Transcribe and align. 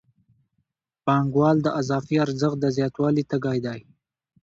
پانګوال 1.05 1.57
د 1.63 1.67
اضافي 1.81 2.15
ارزښت 2.25 2.57
د 2.61 2.65
زیاتوالي 2.77 3.23
تږی 3.31 3.59
دی 3.65 3.79